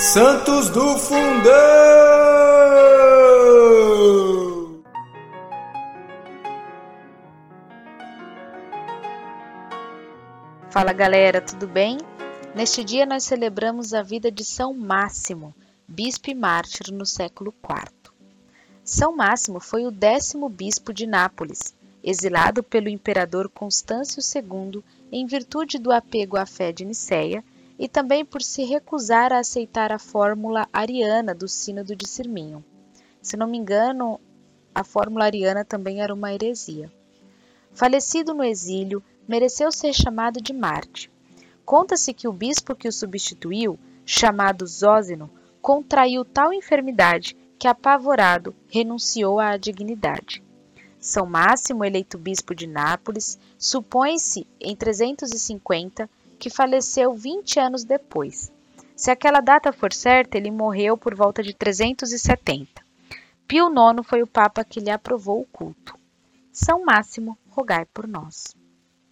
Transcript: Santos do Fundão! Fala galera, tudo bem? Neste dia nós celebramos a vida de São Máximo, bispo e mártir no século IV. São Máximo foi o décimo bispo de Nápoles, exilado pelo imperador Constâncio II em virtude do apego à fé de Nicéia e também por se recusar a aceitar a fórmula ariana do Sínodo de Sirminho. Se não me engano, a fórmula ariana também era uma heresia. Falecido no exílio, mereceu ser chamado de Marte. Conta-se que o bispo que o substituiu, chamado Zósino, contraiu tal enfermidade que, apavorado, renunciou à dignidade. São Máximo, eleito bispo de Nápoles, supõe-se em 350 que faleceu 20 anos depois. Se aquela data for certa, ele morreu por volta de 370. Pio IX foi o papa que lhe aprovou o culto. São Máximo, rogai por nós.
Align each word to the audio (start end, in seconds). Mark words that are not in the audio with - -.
Santos 0.00 0.70
do 0.70 0.96
Fundão! 0.96 1.52
Fala 10.70 10.94
galera, 10.94 11.42
tudo 11.42 11.68
bem? 11.68 11.98
Neste 12.54 12.82
dia 12.82 13.04
nós 13.04 13.24
celebramos 13.24 13.92
a 13.92 14.02
vida 14.02 14.32
de 14.32 14.42
São 14.42 14.72
Máximo, 14.72 15.54
bispo 15.86 16.30
e 16.30 16.34
mártir 16.34 16.90
no 16.90 17.04
século 17.04 17.52
IV. 17.62 18.10
São 18.82 19.14
Máximo 19.14 19.60
foi 19.60 19.84
o 19.84 19.90
décimo 19.90 20.48
bispo 20.48 20.94
de 20.94 21.06
Nápoles, 21.06 21.74
exilado 22.02 22.62
pelo 22.62 22.88
imperador 22.88 23.50
Constâncio 23.50 24.22
II 24.34 24.82
em 25.12 25.26
virtude 25.26 25.78
do 25.78 25.92
apego 25.92 26.38
à 26.38 26.46
fé 26.46 26.72
de 26.72 26.86
Nicéia 26.86 27.44
e 27.80 27.88
também 27.88 28.26
por 28.26 28.42
se 28.42 28.62
recusar 28.62 29.32
a 29.32 29.38
aceitar 29.38 29.90
a 29.90 29.98
fórmula 29.98 30.68
ariana 30.70 31.34
do 31.34 31.48
Sínodo 31.48 31.96
de 31.96 32.06
Sirminho. 32.06 32.62
Se 33.22 33.38
não 33.38 33.46
me 33.46 33.56
engano, 33.56 34.20
a 34.74 34.84
fórmula 34.84 35.24
ariana 35.24 35.64
também 35.64 36.02
era 36.02 36.12
uma 36.12 36.30
heresia. 36.30 36.92
Falecido 37.72 38.34
no 38.34 38.44
exílio, 38.44 39.02
mereceu 39.26 39.72
ser 39.72 39.94
chamado 39.94 40.42
de 40.42 40.52
Marte. 40.52 41.10
Conta-se 41.64 42.12
que 42.12 42.28
o 42.28 42.32
bispo 42.34 42.74
que 42.74 42.86
o 42.86 42.92
substituiu, 42.92 43.78
chamado 44.04 44.66
Zósino, 44.66 45.30
contraiu 45.62 46.22
tal 46.22 46.52
enfermidade 46.52 47.34
que, 47.58 47.66
apavorado, 47.66 48.54
renunciou 48.68 49.40
à 49.40 49.56
dignidade. 49.56 50.42
São 50.98 51.24
Máximo, 51.24 51.82
eleito 51.82 52.18
bispo 52.18 52.54
de 52.54 52.66
Nápoles, 52.66 53.38
supõe-se 53.56 54.46
em 54.60 54.76
350 54.76 56.10
que 56.40 56.48
faleceu 56.48 57.12
20 57.12 57.60
anos 57.60 57.84
depois. 57.84 58.50
Se 58.96 59.10
aquela 59.10 59.40
data 59.40 59.72
for 59.72 59.92
certa, 59.92 60.38
ele 60.38 60.50
morreu 60.50 60.96
por 60.96 61.14
volta 61.14 61.42
de 61.42 61.54
370. 61.54 62.82
Pio 63.46 63.68
IX 63.68 64.06
foi 64.06 64.22
o 64.22 64.26
papa 64.26 64.64
que 64.64 64.80
lhe 64.80 64.90
aprovou 64.90 65.42
o 65.42 65.46
culto. 65.46 65.94
São 66.50 66.82
Máximo, 66.82 67.36
rogai 67.50 67.84
por 67.84 68.08
nós. 68.08 68.56